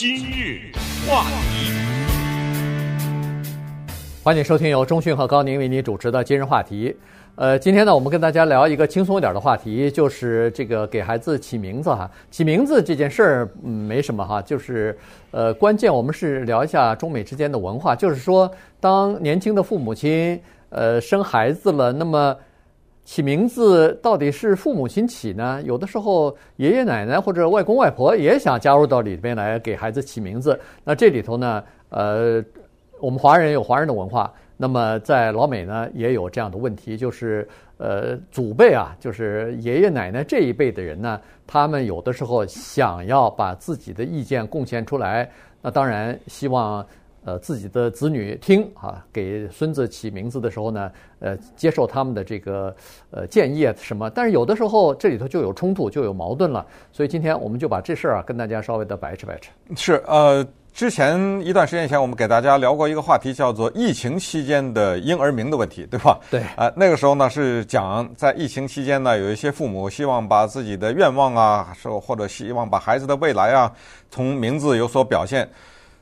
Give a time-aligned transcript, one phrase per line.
[0.00, 0.60] 今日
[1.08, 1.72] 话题，
[4.22, 6.96] 欢迎收听由中讯和高宁为你主持的今日话题。
[7.34, 12.08] 呃，今天呢，我们跟大家聊一个轻松一点的话题，就是这个给孩子起名字哈。
[12.30, 14.96] 起名字这件事儿，嗯，没什么哈，就是
[15.32, 20.40] 呃，关键我们是聊一下中美之间的文化，就是说，当年轻的父母亲
[20.70, 22.36] 呃生孩子了，那么。
[23.08, 25.62] 起名字到底是父母亲起呢？
[25.64, 30.60] 有的时候爷爷奶奶或者外公外婆也想加入到里边来给孩子起名字。
[30.84, 32.44] 那这里头呢，呃，
[33.00, 45.26] 我们华人有华人的文化，那么在老美呢也有这样的问题，就是呃祖辈啊，就是爷爷奶奶这一辈的人呢，他们有的时候想要把自己的意见贡献出来，
[45.62, 46.84] 那当然希望。
[47.28, 52.74] 呃，自己的子女听啊，给孙子起名字的时候呢，呃，接受他们的这个
[53.10, 56.64] 呃建议啊什么，但是有的时候这里头就有冲突，就有矛盾了。
[56.90, 59.50] 所以今天我们就把这事儿啊跟大家稍微的掰扯掰扯。
[59.76, 66.18] 是呃，之前一段时间前我们给大家聊过一个话题，叫做疫情期间的婴儿名的问题，对吧？
[66.30, 66.40] 对。
[66.40, 73.70] 啊、呃，那个时候呢是讲在疫情期间呢，有一些父母希望把自己的愿望啊，说或者希望把孩子的未来啊，
[74.10, 75.46] 从名字有所表现。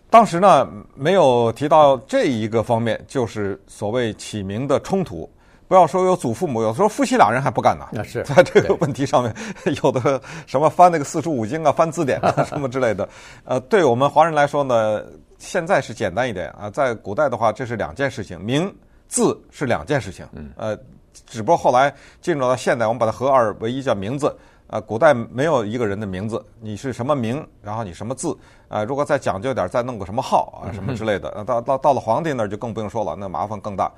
[0.09, 5.29] 当时呢，没有提到这一个方面，就是所谓起名的冲突。
[5.69, 7.89] 不要说有祖父母，有时候夫妻俩人还不干呢。
[7.91, 9.35] 那是在这个问题上面，
[9.83, 13.09] 有的什么翻那个四书五经啊，翻字典啊， 什么之类的。
[13.45, 15.03] 呃，对我们华人来说呢，
[15.39, 16.71] 现在是简单一点啊。
[16.71, 18.73] 在古代的话，这是两件事情，名
[19.09, 20.25] 字是两件事情。
[20.35, 20.53] 嗯。
[20.57, 20.79] 呃，
[21.27, 24.33] 只不过后来进入到现代，我们把它合二为一，叫名字。
[24.69, 28.37] 啊，古代没有一个人的名字，你是什么名，然后你什么字，
[28.69, 33.93] 啊，如果再讲究点，再弄个什么号啊，什么之类的，到到到了皇帝那儿就更不用说了，那麻烦更大。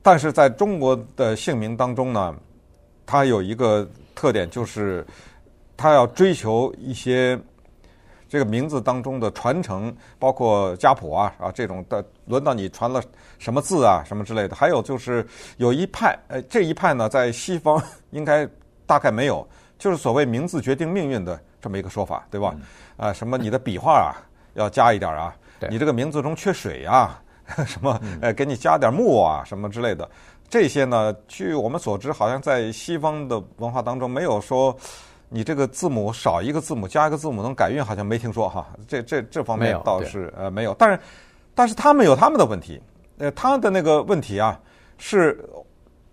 [0.00, 2.34] 但是在中国的姓名当中呢，
[3.04, 5.04] 它有一个特点，就是
[5.76, 7.38] 它要追求一些
[8.28, 13.02] 这个名字当中的传承，包括家谱啊啊这种的，轮到你传了
[13.38, 14.54] 什么字啊什么之类的。
[14.54, 18.48] 还有就是有一派，呃，这一派呢，在西方 应该
[18.86, 19.44] 大概没有。
[19.82, 22.54] 就是所谓名字决定命运的这么一个说法，对吧？
[22.96, 24.14] 啊，什么你的笔画啊
[24.54, 25.34] 要加一点啊，
[25.68, 27.20] 你这个名字中缺水啊，
[27.66, 30.08] 什么呃给你加点木啊，什么之类的。
[30.48, 34.72] 这些呢，据我们所知，好像在西方的文化当中没有说
[35.28, 38.68] 你这个字母少一个字母加一个字母能改运，好像没听说哈。
[38.86, 41.00] 这这这方面倒是呃没有，但是
[41.56, 42.80] 但是他们有他们的问题，
[43.18, 44.60] 呃，他的那个问题啊
[44.96, 45.44] 是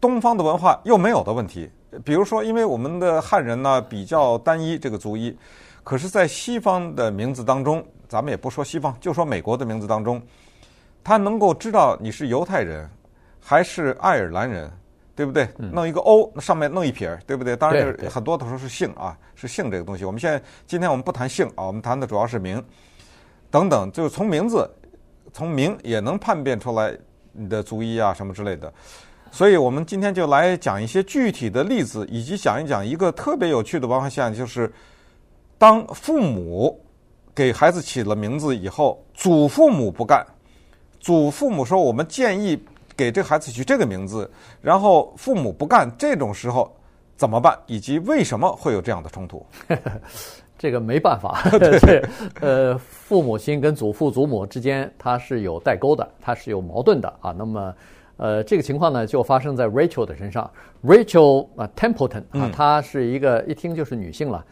[0.02, 1.70] 东方的文化又没有的问题。
[2.04, 5.36] 比如说，因为我们的汉人呢比较单一，这个族裔，
[5.84, 10.22] 可是，在西方的名字当中，咱们也不说西方，就说美国的名字当中，
[11.04, 12.88] 他能够知道你是犹太人
[13.40, 14.72] 还是爱尔兰人，
[15.16, 15.48] 对不对？
[15.58, 17.56] 弄一个 O，那上面弄一撇，对不对？
[17.56, 20.06] 当然，很多的时候是姓啊，是姓这个东西。
[20.06, 22.64] 我们现在今天我们不谈姓啊，我们谈的主要是名，
[23.50, 24.70] 等等，就是从名字，
[25.34, 26.96] 从名也能判别出来
[27.32, 28.72] 你的族裔啊什么之类的。
[29.32, 34.72] 所以我们今天就来讲一些具体的例子，以及讲一讲一个特别有趣的文化现象，就是
[35.58, 36.80] 当父母
[37.34, 40.26] 给孩子起了名字以后，祖父母不干，
[41.00, 42.62] 祖父母说我们建议
[42.98, 44.30] 给这孩子取这个名字，
[44.62, 46.76] 然后父母不干，这种时候
[47.16, 47.58] 怎么办？
[47.68, 49.46] 以及为什么会有这样的冲突？
[50.58, 52.04] 这个没办法， 对，
[52.42, 57.32] 呃，父母亲跟祖父祖母之间它是有代沟的，它是有矛盾的啊。
[57.32, 57.74] 那么。
[58.20, 60.52] 呃，这个情况呢，就发生在 Rachel 的身上。
[60.84, 64.46] Rachel 啊，Templeton 啊，她是一个一听就是女性了。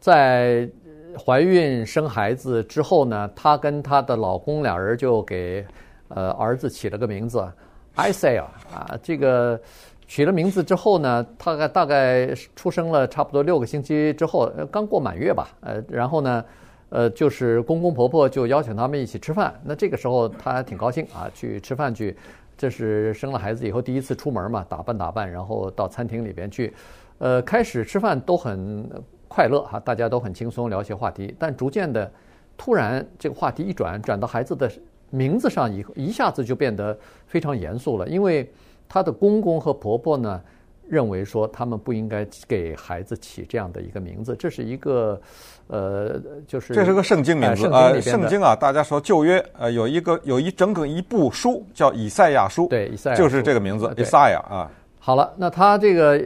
[0.00, 0.68] 在
[1.16, 5.64] 怀孕生孩子之后呢，她跟她的老公俩人就给
[6.08, 7.48] 呃儿子起了个名字
[7.94, 8.98] ，Isaiah 啊。
[9.00, 9.60] 这个
[10.08, 15.50] 取了名字之后呢，大概大概出生了差不多六个星期之后，刚过满月吧。
[15.60, 16.44] 呃，然后呢，
[16.88, 19.54] 呃，就是公公婆婆就邀请他们一起吃饭。
[19.62, 22.16] 那这个时候她还挺高兴啊，去吃饭去。
[22.56, 26.72] 这是生了孩子以后第一次出门嘛，打扮打扮，然后到餐厅里边去，
[27.18, 28.88] 呃，开始吃饭都很
[29.28, 31.34] 快乐哈，大家都很轻松聊些话题。
[31.38, 32.10] 但逐渐的，
[32.56, 34.70] 突然这个话题一转，转到孩子的
[35.10, 36.96] 名字上以后，一下子就变得
[37.26, 38.50] 非常严肃了，因为
[38.88, 40.40] 他的公公和婆婆呢，
[40.88, 45.20] 认为说他们不应该给孩子起这样的一个名字，这是一个，
[45.66, 54.70] 呃，就是这是个圣经名字啊，圣经啊，大家说旧约呃有一个有一整整一部书叫以赛亚书，对，以赛亚就是这个名字，以赛亚啊。
[54.98, 56.22] 好了，那他这个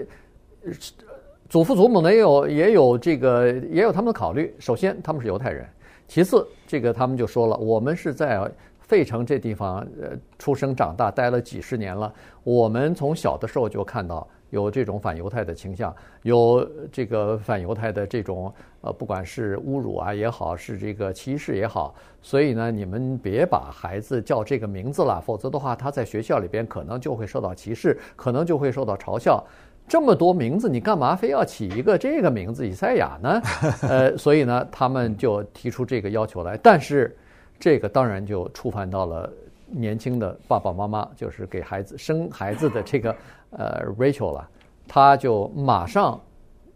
[1.49, 5.66] 祖父祖母呢也有也有这个也有他们的考虑，首先他们是犹太人，
[6.06, 8.50] 其次这个他们就说了，我们是在。
[8.81, 12.10] 费城这地方，呃，出生长大，待了几十年了。
[12.43, 29.44] 我们从小的时候就看到有这种反犹太的倾向，有这个反犹太的这种呃，不管是侮辱啊也好，是这个歧视也好，所以呢，你们别把孩子叫这个名字了，否则的话，他在学校里边可能就会受到歧视，可能就会受到嘲笑。
[29.86, 33.42] 这么多名字，你干嘛非要起一个这个名字以赛亚呢？
[33.82, 37.16] 呃，所以呢，他们就提出这个要求来，但是
[37.58, 39.30] 这个当然就触犯到了。
[39.70, 43.14] 年轻的爸爸妈妈就是给孩子生孩子的这个
[43.50, 44.48] 呃 Rachel 了，
[44.86, 46.20] 他就马上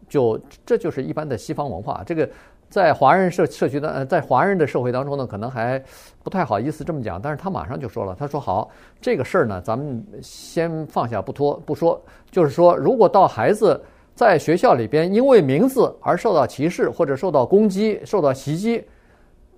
[0.09, 2.29] 就这就是一般的西方文化，这个
[2.69, 5.81] 在华人社社区的呃在华人的社会当中呢，可能还
[6.23, 13.81] 不太好意思这么讲，但是他马上就说了，他说好，这个事儿呢，咱们先放下不拖不说，就是说，如果到孩子
[14.15, 18.83] 在学校里边因为名字而受到歧视或者受到攻击、受到袭击，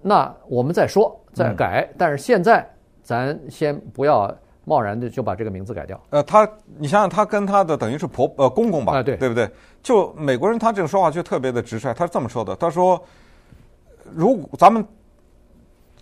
[0.02, 2.68] 那我们再说再改，但是现在。
[3.08, 4.36] 咱先不要
[4.66, 5.98] 贸然的就把这个名字改掉。
[6.10, 6.46] 呃，他，
[6.78, 9.50] 你想想，他跟他的等于是婆呃公公吧，啊、对对不对？
[9.84, 11.94] 就美国人，他这个说话就特别的直率。
[11.94, 13.02] 他是这么说的：他说，
[14.14, 14.86] 如果咱们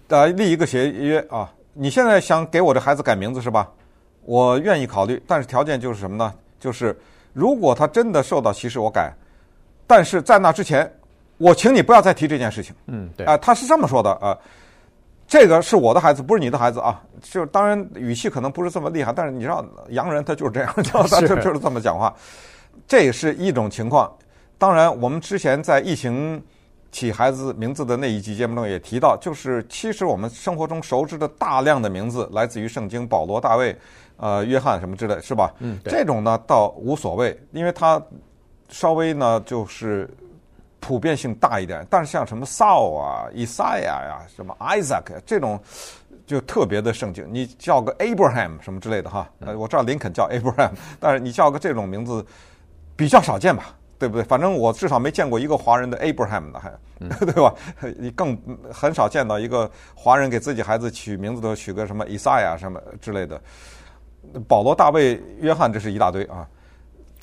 [0.08, 3.70] 呃立一个协约啊，你现在想给我的孩子改名字是吧？
[4.26, 6.34] 我愿意考虑，但是条件就是什么呢？
[6.58, 6.98] 就是
[7.34, 9.14] 如果他真的受到歧视，我改。
[9.86, 10.90] 但是在那之前，
[11.38, 12.74] 我请你不要再提这件事情。
[12.88, 13.26] 嗯，对。
[13.26, 14.30] 啊、呃，他是这么说的啊。
[14.30, 14.38] 呃
[15.34, 17.02] 这个是我的孩子，不是你的孩子啊！
[17.20, 20.72] 就当然语气可能不是这么厉害，但是你知道洋人他就是这样，
[21.10, 22.14] 他就就是这么讲话。
[22.88, 24.16] 这也是一种情况。
[24.60, 26.40] 当然，我们之前在疫情
[26.92, 33.76] 起孩子名字的那一集节目中也提到，就是其实我们生活中熟知的大量的名字来自于圣经，保罗、大卫、
[34.18, 35.52] 呃、约翰什么之类，是吧？
[35.58, 38.00] 嗯，这种呢倒无所谓，因为他
[38.70, 40.08] 稍微呢就是。
[40.86, 45.58] 普遍性大一点，但是像什么 Saul 啊、以赛亚呀、什么 Isaac 这种，
[46.28, 47.26] 就特别的圣经。
[47.32, 52.26] 你叫个 Abraham 什么之类的哈，呃，我知道林肯叫 Abraham， 但是你叫个这种名字
[52.98, 54.24] 比较少见吧，对不对？
[54.26, 56.70] 反正我至少没见过一个华人的 Abraham 的，还
[57.26, 57.56] 对吧？
[57.98, 58.38] 你更
[58.70, 63.42] 很少见到一个华人给自己孩子取名字都取个什么以赛亚什么之类的。
[64.50, 66.46] 保罗、大卫、约翰，这是一大堆啊。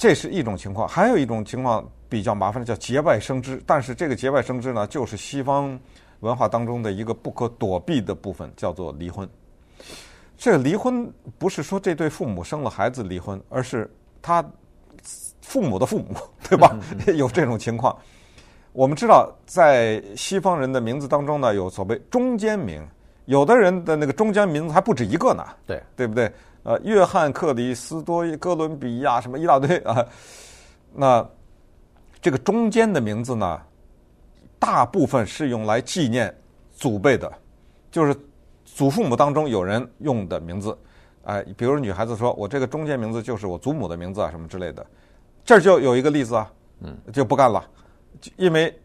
[0.01, 1.87] 这是一种情况，还有一种情况。
[2.09, 5.79] 比较麻烦的叫节外生枝，但是这个节外生枝呢，就是西方
[6.19, 9.29] 文化当中的一个不可躲避的部分，叫做离婚。
[10.37, 11.09] 这个离婚
[11.39, 13.89] 不是说这对父母生了孩子离婚，而是
[14.21, 14.45] 他
[15.41, 16.17] 父母的父母，
[16.49, 16.77] 对吧？
[17.15, 17.97] 有这种情况。
[18.73, 22.85] 我们知道，在西方人的名字当中呢，有所谓中间名，
[23.27, 26.29] 有的人的那个中间名字还不止一个呢，对对不对？
[26.63, 30.07] 呃，约翰、克里斯多、哥伦比亚什么一大堆啊，
[30.95, 31.29] 那。
[32.23, 33.59] 这个中间的名字呢，
[34.59, 36.31] 大部分是用来纪念
[36.71, 37.33] 祖辈的，
[37.91, 38.15] 就是
[38.67, 40.77] 祖父母当中有人用的名字，
[41.25, 44.85] 哎，比如女孩子说：“我这个中间名字就是我祖母的名字啊，什么之类的。”
[45.47, 47.67] 这儿就有一个例子啊，嗯，就不干了，
[48.37, 48.79] 因为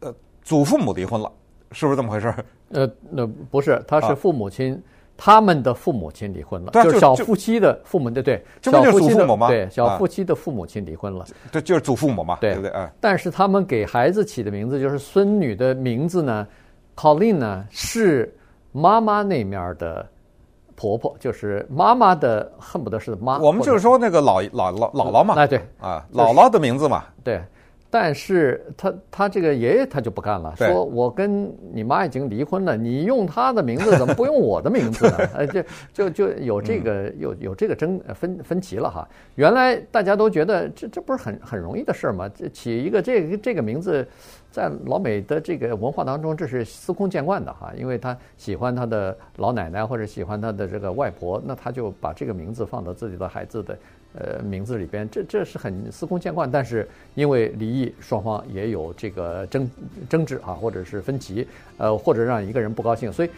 [0.00, 0.12] 呃，
[0.42, 1.30] 祖父母离婚了，
[1.70, 2.34] 是不是这么回事？
[2.70, 4.74] 呃，那不是，他是父母亲。
[4.74, 4.80] 啊
[5.22, 9.48] 他们的父母亲离婚了，对就是小夫妻的父母，对对，这不就是祖父母吗？
[9.48, 12.70] 对，小夫妻的父母亲离婚了，这就是祖父母嘛，对不对？
[12.70, 16.48] 哎，但是他们给孩子起的名字，就是孙女的名字呢
[16.96, 18.34] ，Colleen 呢，是
[18.72, 20.08] 妈妈那面的
[20.74, 23.38] 婆婆，就是妈妈的，恨不得是妈。
[23.40, 27.38] 我们就是说那个姥姥姥姥姥嘛，哎对，啊，姥姥的名字嘛，对。
[27.92, 35.16] 但是他他这个爷爷他就不干了，说我跟你妈已经离婚了，你用他的名字怎么不用我的名字呢？
[35.34, 35.62] 呃， 就
[35.92, 39.06] 就就有这个有有这个争分分歧了哈。
[39.34, 42.30] 原来大家都觉得这这不是很很容易的事儿吗？
[42.32, 44.06] 这起一个这个这个名字，
[44.52, 53.76] 在老美的这个文化当中，这是司空见惯的哈，因为他喜欢他的老奶奶或者喜欢他的这个外婆，那他就把这个名字放到自己的孩子的。
[54.12, 59.70] 呃，名字里边，这这是很司空见惯，但是因为离异，双方也有这个争
[60.08, 61.46] 争执啊，或者是分歧，
[61.78, 63.30] 呃，或者让一个人不高兴，所以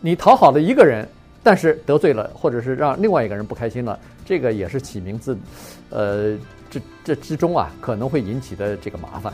[0.00, 1.06] 你讨好了一个人，
[1.42, 5.36] 但是得罪了，或者是让另外一个人不开心了，这个也是起名字，
[5.90, 6.36] 呃，
[6.70, 9.32] 这这之中啊，可能会引起的这个麻烦。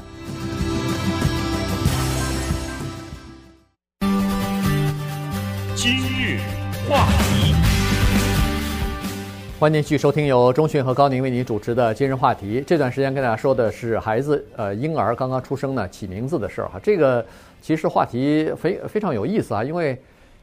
[9.64, 12.62] 欢迎继续收听由钟讯和高宁为您主持的今日话题。
[12.66, 16.78] 这段时间跟大家说的是孩子，呃，婴儿刚刚出生呢，起名字的事儿哈。
[16.82, 17.24] 这个
[17.62, 19.98] 其实话题非非常有意思啊，因为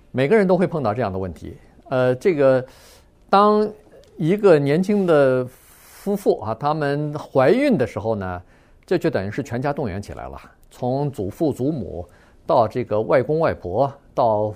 [0.10, 1.56] 每个人都会碰到这样的问题。
[1.90, 2.66] 呃，这个
[3.30, 3.72] 当
[4.18, 8.42] 一个年轻的夫妇啊，他们怀孕的时候呢，
[8.88, 10.36] 这就等于是全家动员起来了，
[10.72, 12.04] 从祖父祖母
[12.48, 14.52] 到这个外公外婆，到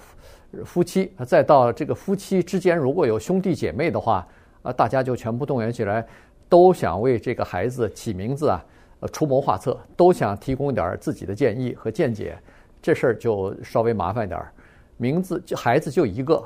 [0.64, 4.26] 夫妻，再到这个夫妻之间如果有兄弟姐妹的话。
[4.66, 6.06] 啊，大家就全部动员起来，
[6.50, 8.66] 都想为这个孩子起名字啊，
[9.00, 12.38] 呃，出谋划策，都想提供点自己的建议和见解，
[12.82, 14.52] 这事儿就稍微麻烦点儿。
[14.98, 16.44] 名字就孩子就一个。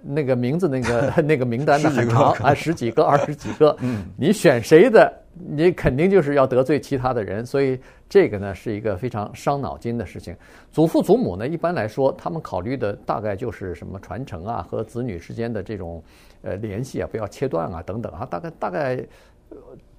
[0.00, 3.76] 那个名字，那个 那个名单呢很长 啊，十几个、二十几个。
[3.80, 5.12] 嗯，你选谁的，
[5.46, 7.78] 你肯定就是要得罪其他的人，所以
[8.08, 10.34] 这个呢是一个非常伤脑筋的事情。
[10.70, 16.02] 祖父祖母呢，一般来说，他们考虑的大概就是什么传承啊，和子女之间的这种
[16.42, 19.06] 呃联系啊，不要切断啊，等等啊，大概大概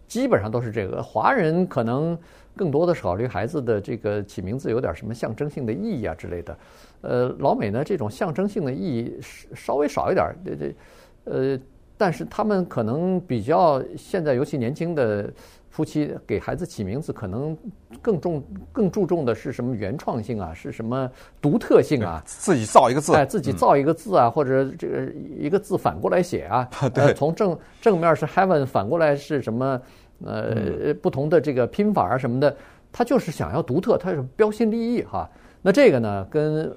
[0.07, 1.01] 基本上都是这个。
[1.01, 2.17] 华人可能
[2.55, 6.57] 更多的是考虑孩子的这个起名字有点什么象征性的意义啊之类的。
[7.01, 9.17] 呃，老美呢，这种象征性的意义
[9.53, 10.75] 稍微少一点，这这，
[11.23, 11.59] 呃，
[11.99, 15.29] 但是他们可能比较现在，尤其年轻的
[15.69, 17.55] 夫妻给孩子起名字，可能
[18.01, 18.41] 更重、
[18.71, 22.23] 更注重的是什么原创性啊，是什么独特性啊？
[22.25, 29.81] 自己造一个字，哎，自己造一个字啊，嗯、或者这个一个字反过来写啊，对，呃、从正正面是 heaven，反过来是什么？
[30.25, 32.55] 呃，嗯、不同的这个拼法啊什么的，
[32.91, 35.29] 他就是想要独特，他是标新立异哈。
[35.61, 36.69] 那这个呢，跟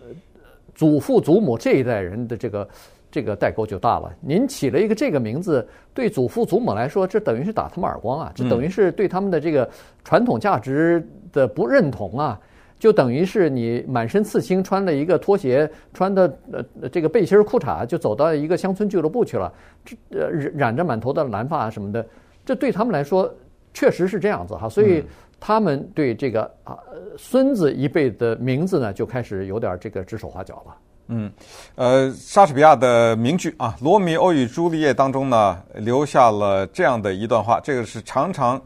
[0.77, 2.69] 祖父祖母这一代人的这个
[3.13, 4.13] 这个代沟就大了。
[4.21, 5.65] 您起了一个这个名字，
[5.95, 8.33] 对祖父祖母来说，这等于是打他们耳光啊！
[8.35, 9.69] 这等于是对他们的这个
[10.03, 12.41] 传统价值的不认同啊！
[12.79, 19.53] 就等于是你满身刺青，穿了一个拖鞋，穿的呃这个背心裤衩，就走到一个乡村俱乐部去了，
[19.85, 22.05] 这呃染着满头的蓝发什么的，
[22.45, 23.33] 这对他们来说
[23.75, 24.69] 确实是这样子哈。
[24.69, 25.05] 所以。
[25.45, 26.79] 他们对这个啊
[27.19, 30.77] 孙子一辈的名字呢，就开始有点这个指手画脚了。
[31.15, 31.33] 嗯，
[31.75, 38.59] 呃，莎士比亚的名句啊，《罗密欧与朱丽叶》当中呢，留下了这样的一段话，这个是常常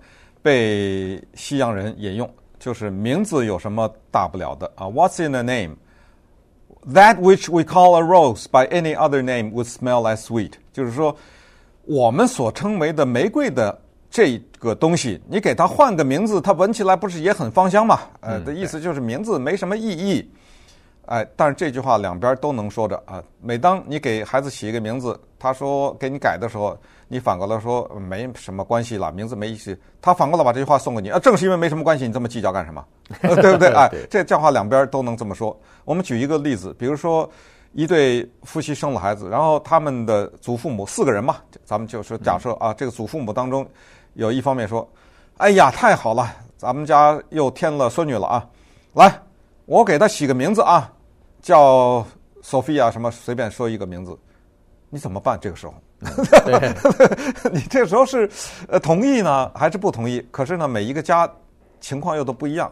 [0.42, 5.74] 被西洋人引用，就是名字有什么大不了的啊？What's in a name?
[6.92, 10.52] That which we call a rose by any other name would smell as sweet。
[10.72, 11.16] 就是说，
[11.84, 13.80] 我们所称为的玫瑰的。
[14.08, 18.00] 这个东西，你给它换个名字，它闻起来不是也很芳香吗？
[18.20, 20.30] 呃，的意思就是名字没什么意义。
[21.06, 23.22] 哎，但是这句话两边都能说着啊。
[23.40, 26.76] 每当你给孩子起一个名字，他说给你改的时候，
[27.08, 29.78] 你反过来说没什么关系了，名字没意思。
[30.02, 32.84] 他反过来把这句话送给你啊，正是因为没什么关系，你这么计较干什么？
[33.20, 33.68] 对不对？
[33.74, 35.58] 哎，这这话两边都能这么说。
[35.84, 37.28] 我们举一个例子，比如说
[37.72, 43.66] 一对夫妻生了孩子，然后他们的祖父母四个人嘛，咱们就说假设啊，这个祖父母当中。
[44.14, 44.88] 有一方面说
[45.36, 48.48] ：“哎呀，太好了，咱们家又添了孙女了啊！
[48.94, 49.12] 来，
[49.66, 50.90] 我给她起个名字啊，
[51.46, 52.04] 叫
[52.42, 54.18] Sophia 什么，随便说一个名字，
[54.90, 55.38] 你怎么办？
[55.40, 55.74] 这个时候，
[57.52, 58.28] 你这个时候是
[58.66, 60.20] 呃同意呢，还是不同意？
[60.32, 61.32] 可是呢，每一个家
[61.80, 62.68] 情况又都不一样，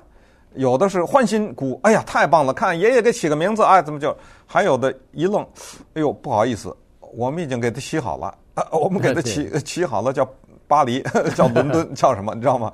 [0.54, 4.12] 有的是欢欣鼓，哎呀，太棒了，看爷爷给起个名字，哎，怎么就？
[4.44, 5.46] 还有的一愣，
[5.94, 6.76] 哎呦，不好意思，
[7.14, 10.28] 我们已经给他起好了，啊、 我们给他起起好了叫。”
[10.66, 11.00] 巴黎
[11.36, 12.34] 叫伦敦叫什么？
[12.34, 12.72] 你知道吗？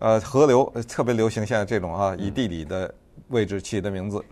[0.00, 2.92] 呃，河流特别流行现在这种啊，以地理的
[3.28, 4.24] 位置起的名字。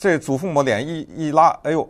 [0.00, 1.86] 这祖父母脸一一拉，哎呦，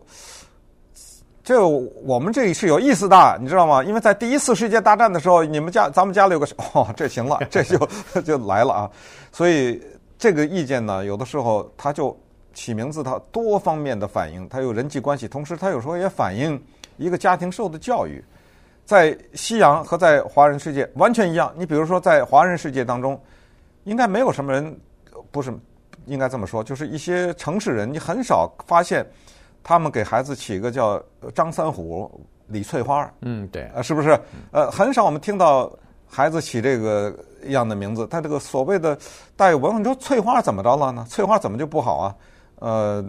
[1.44, 3.84] 这我们这里是有意思的，你知道吗？
[3.84, 7.78] 因为在第一次世界大战的时候，你们家咱们家里有个 哦，这行了， 这就
[8.22, 8.90] 就来了啊。
[9.30, 9.80] 所以
[10.18, 12.18] 这个意见呢，有的时候他就
[12.52, 16.60] 起名字，它多方面的反应，它有人际关系，同时它有时候也反映
[16.96, 18.24] 一个家庭受的教育。
[18.84, 21.54] 在西洋和在华人世界完全一样。
[21.56, 23.16] 你比如说，在华人世界当中，
[23.84, 24.76] 应该没有什么人，
[25.30, 25.54] 不是
[26.06, 29.06] 应该这么说，就是一些城市人，你很少发现
[29.62, 31.02] 他们给孩子起一个叫
[31.34, 32.10] 张三虎、
[32.46, 33.10] 李翠花。
[33.20, 34.18] 嗯，对，啊，是不是？
[34.52, 35.70] 呃，很少我们听到
[36.06, 37.14] 孩子起这个
[37.44, 38.06] 样的名字。
[38.06, 38.98] 他这个所谓的
[39.36, 41.06] 带有文化，你说翠花怎么着了呢？
[41.08, 42.14] 翠花怎么就不好啊？
[42.56, 43.04] 呃。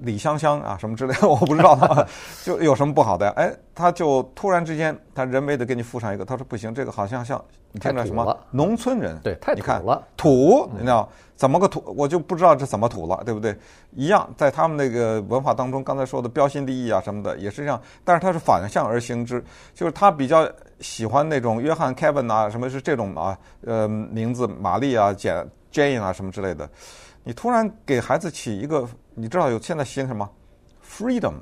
[0.00, 2.06] 李香香啊，什么之类的， 我不知道他
[2.44, 3.32] 就有什么不好的呀？
[3.36, 7.42] 哎，他就突然之间，他人为的给你附上一个，他说不行，这个好像像
[7.72, 11.82] 你听着什么农村人，对，太土了，土，你知道怎么个土？
[11.96, 13.56] 我就不知道这怎么土了，对不对？
[13.92, 19.42] 一样，在他们那个文化当中，刚才说的标新立异啊什么的也是这样，但是他是反向而行之，
[19.74, 20.48] 就是他比较
[20.80, 23.36] 喜欢那种约翰、Kevin 啊，什么是这种啊？
[23.64, 26.68] 呃，名字玛丽啊、简、Jane 啊什么之类的。
[27.24, 30.28] 你突然给孩子起一个，你知道有现在兴什么
[30.84, 31.34] ？Freedom，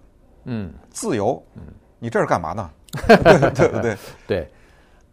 [0.45, 1.63] 嗯，自由，嗯，
[1.99, 2.71] 你这是干嘛呢？
[3.55, 3.97] 对 不对？
[4.27, 4.51] 对，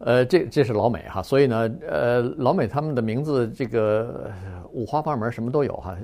[0.04, 4.30] 呃，这这是老美哈，所以呢，呃，老美他们的名字这个
[4.70, 5.96] 五花八门，什么都有哈。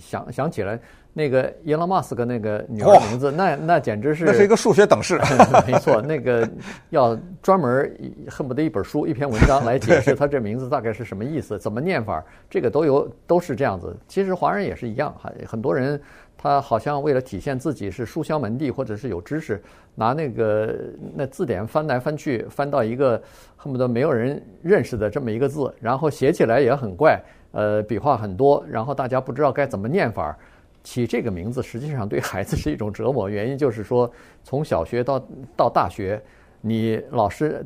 [0.00, 0.80] 想想起来，
[1.12, 5.20] 那个伊隆马斯克那个女儿名字，那那简直是那是一个数学等式，
[5.68, 6.48] 没错，那个
[6.88, 7.94] 要专门
[8.30, 13.94] 恨不得一本书、一篇文章来解释他这名字大概是什么意思、怎么念法，这个都有都是这样子。
[14.08, 16.00] 其实华人也是一样哈，很多人。
[16.44, 19.62] 他好像为了体现自己是书香门第或者是有知识，
[19.94, 20.76] 拿那个
[21.14, 23.20] 那字典翻来翻去，翻到一个
[23.56, 27.18] 恨不得没有人认识的这么一个字，然后写起来也很怪，
[27.52, 30.36] 呃，笔画很多，然后大家不知道该怎么念法儿。
[30.82, 36.22] 起这个名字实际上对孩子是一种折磨，原因就是说，从小学到到大学，
[36.60, 37.64] 你老师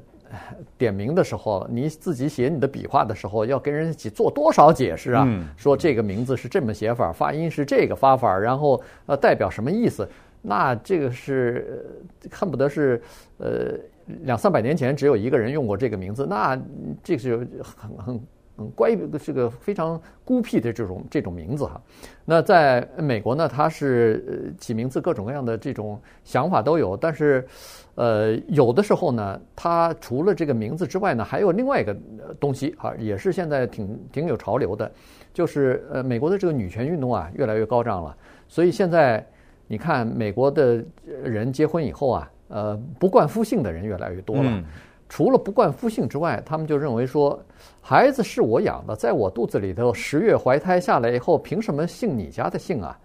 [0.77, 5.25] 点名的时候，你自己写你的笔画的时候，要跟人一起做多少解释啊？
[5.27, 10.09] 嗯、说这个名字是这么写法，发音是这个发法，然后呃代表什么意思？
[10.43, 11.85] 那这个是
[12.31, 13.03] 恨不得是
[13.39, 13.79] 呃
[14.23, 16.61] 两三百年前只有一个人用过这个名字，那
[17.03, 17.37] 这个是
[17.77, 18.21] 很很。
[18.59, 21.81] 嗯，关于这个非常孤僻的这种这种名字哈，
[22.25, 27.47] 那在美国呢，它是起名字各种各样的这种想法都有，但是，
[27.95, 31.97] 呃，有的时候呢，它除了这个名字之外呢，还有另外一个
[32.41, 34.91] 东西啊，也是现在挺挺有潮流的，
[35.33, 38.17] 就是呃，美国的这个女权运动啊，越来越高涨了，
[38.49, 39.25] 所以现在
[39.69, 40.85] 你看美国的
[41.23, 44.45] 人结婚以后啊，呃，不冠夫姓的人越来越多了。
[44.47, 44.65] 嗯
[45.09, 47.41] 除了不冠夫姓之外，他们就认为说，
[47.81, 52.99] 孩子是我养的，在我肚子里头十月怀胎下来以后，凭什么姓你家的姓啊？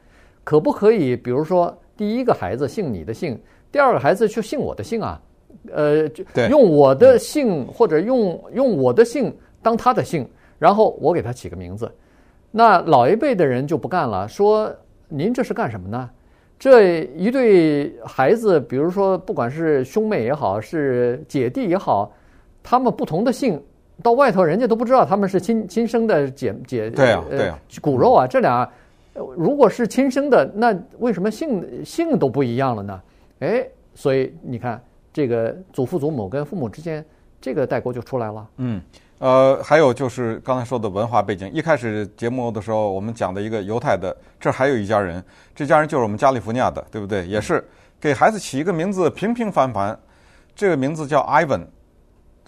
[0.44, 3.40] 可不可以，比如说第一个孩子姓你的姓，
[3.72, 5.22] 第二个孩子就姓我的姓啊？
[5.72, 10.28] 呃，就用我的姓或者用用我的姓当他的姓，
[10.60, 11.90] 然后我给他起个名字。
[12.52, 14.70] 那老一辈的人就不干了，说
[15.08, 16.10] 您这是干什么呢？
[16.64, 22.10] 这一对孩子，比如说，不管是兄妹也好，是姐弟也好，
[22.64, 23.62] 他们不同的姓，
[24.02, 28.66] 到外头人家都不知道他们是亲亲生的姐姐，对啊，对啊，骨肉啊，这俩
[29.36, 33.02] 如果是亲生的，那为什么姓姓都不一样了呢？
[33.40, 37.04] 哎，所以你看，这个祖父祖母跟父母之间，
[37.42, 38.48] 这个代沟就出来了。
[38.56, 38.82] 嗯。
[39.20, 41.50] 呃，还有就是刚才说的文化背景。
[41.54, 45.24] 一开始节目的时候，我们讲的一个犹太的，这还有一家人，
[45.56, 47.26] 这家人就是我们加利福尼亚的，对不对？
[47.26, 47.66] 也是
[48.02, 49.98] 给孩子起一个名字，平平凡凡，
[50.56, 51.66] 这个名字叫 Ivan，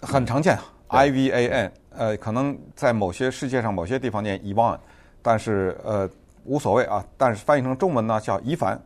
[0.02, 0.58] 很常见
[0.88, 1.72] ，I V A N。
[1.98, 4.78] 呃，可能在某些世界上某些地方念 Ivan，
[5.22, 6.10] 但是呃
[6.44, 7.02] 无所谓啊。
[7.16, 8.78] 但是翻译成中文呢，叫伊凡。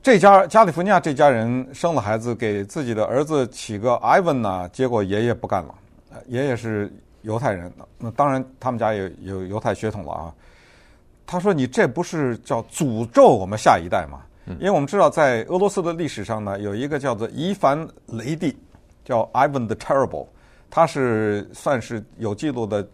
[0.00, 5.74] 这家加利福尼亚这家人生了孩子，给自己的儿子起个 Ivan 呢，结果爷爷不干了。
[6.26, 10.34] 爷爷是犹太人，那当然他们家也有犹太血统了啊。
[11.26, 14.20] 他说：“你这不是叫诅咒我们下一代吗？
[14.60, 18.54] 因为我们知道，在俄罗斯的历史上呢，有一个叫做伊凡雷帝，
[19.06, 20.26] 叫 Ivan the Terrible，
[20.68, 22.86] 他是算是有记录的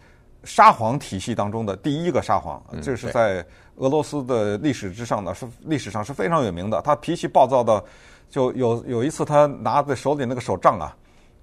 [0.45, 2.63] 沙皇体系当中的第一个沙皇。
[2.81, 3.45] 这是在
[3.79, 6.81] 俄罗斯的历史之上呢，是历史上是非常有名的。
[6.83, 7.83] 他脾气暴躁的，
[8.31, 10.97] 就有有一次他拿在手里那个手杖啊。”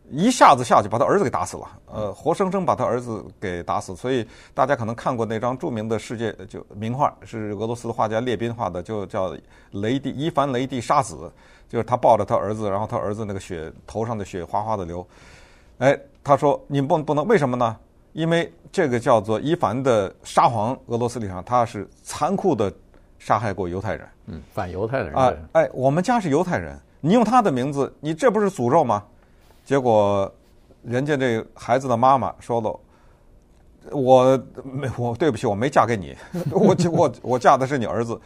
[0.10, 3.96] 一下子下去把他儿子给打死了，呃，活生生把他儿子给打死。
[3.96, 9.36] 所以大家可能看过那张著名的世界就名画，是俄罗斯的画家列宾画的，就叫
[9.72, 11.32] 雷帝伊凡雷帝杀子，
[11.68, 15.06] 就是他抱着他儿子，然后他儿子那个血头上的血哗哗的流。
[15.80, 17.76] 哎，他说你不不能，为什么呢？
[18.14, 22.74] 因为这个叫做伊凡的沙皇，俄罗斯历史上他是残酷的
[23.20, 29.04] 杀害过犹太人，嗯，反犹太人啊，哎，我们家是犹太人，你用他的名字，你这不是诅咒吗？
[29.68, 30.34] 结果，
[30.82, 32.80] 人家这孩子的妈妈说了
[33.92, 36.16] ：“我没我对不起，我没嫁给你，
[36.50, 38.18] 我我我嫁的是你儿子，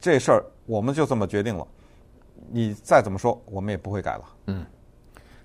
[0.00, 1.66] 这事儿我们就这么决定了。
[2.50, 4.64] 你再怎么说，我们也不会改了。”嗯，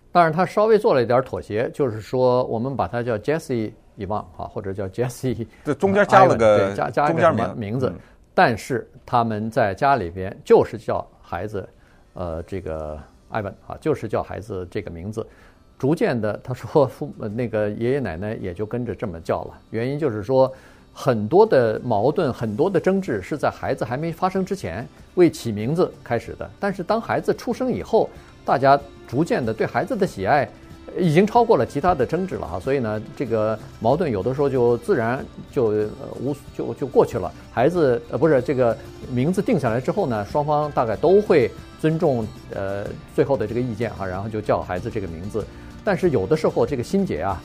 [0.10, 7.94] 但是他稍微做了一点妥协，就是说我们把他叫 Jesse Ivan 啊，或者叫 Jesse， 这中间加了个加加一个名名字，
[8.34, 11.68] 但是他们在家里边就是叫孩子，
[12.14, 12.98] 呃，这个。
[13.32, 15.26] 艾文啊，就是叫孩子这个名字，
[15.80, 19.54] 逐渐的，他说父那个爷爷奶奶也就跟着这么叫了。
[19.72, 20.52] 原因就是说，
[20.94, 26.50] 很多的矛盾、很多的争执是在孩子还没发生之前为起名字开始的。
[26.60, 28.10] 但是当孩子出生以后，
[28.46, 30.48] 大家逐渐的对孩子的喜爱
[30.98, 32.60] 已经超过了其他的争执了哈。
[32.60, 35.66] 所以呢，这个矛盾有的时候就自然就
[36.20, 37.32] 无就就过去了。
[37.52, 38.78] 孩子呃不是这个
[39.10, 41.50] 名字定下来之后呢，双方大概都会。
[41.82, 45.46] 尊重呃最后的这个意见哈，然后就叫孩子这个名字。
[45.84, 47.42] 但是有的时候这个心结啊，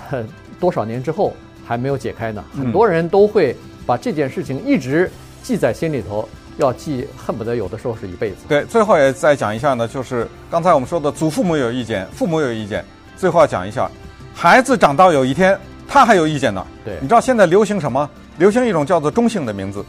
[0.58, 1.34] 多少年之后
[1.66, 2.42] 还没有解开呢。
[2.56, 5.10] 很多人都会把这件事情一直
[5.42, 8.36] 记在心里头，要记恨不得有的时候是一辈子。
[8.48, 12.82] 对，最后也再讲一下呢，就是刚才我们说的祖父母有意见，父母有意见，
[13.18, 13.90] 最后要讲一下，
[14.34, 16.66] 孩子长到有一天他还有意见呢。
[16.86, 18.08] 对，你知道现在流行什么？
[18.38, 19.84] 流行一种叫做中性的名字，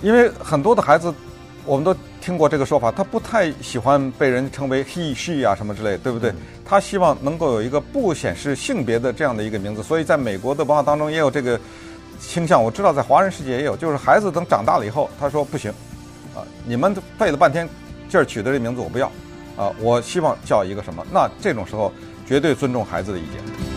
[0.00, 1.12] 因为很多的孩子。
[1.66, 6.32] 我们都听过这个说法，他不太喜欢被人称为 he、she 啊什么之类，对不对？
[6.64, 11.60] 他希望能够有一个不显示性别的这样的一个名字，所以在美国的文化当中也有这个
[12.18, 12.64] 倾向。
[12.64, 15.70] 我知道在华人世界也有，就是孩子等长大了以后，他说不行，
[16.34, 17.68] 啊，你们费了半天
[18.08, 19.06] 劲儿取的这名字我不要，
[19.58, 21.06] 啊，我希望叫一个什么？
[21.12, 21.92] 那这种时候
[22.26, 23.73] 绝对尊重孩子的意见。